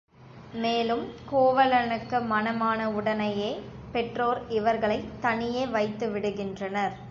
மேலும் 0.53 1.03
கோவலனுக்கு 1.31 2.19
மணமான 2.31 2.89
உடனேயே, 2.91 3.51
பெற்றோர் 3.91 4.41
இவர்களை 4.49 4.99
தனியே 5.19 5.65
வைத்து 5.67 6.07
விடுகின்றனர். 6.09 6.95